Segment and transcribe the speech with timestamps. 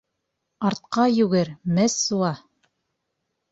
[0.69, 2.35] —Артҡа йүгер, Мессуа.